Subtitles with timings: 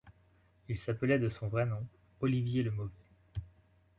[0.67, 1.85] Il s’appelait de son vrai nom
[2.21, 3.03] Olivier le Mauvais.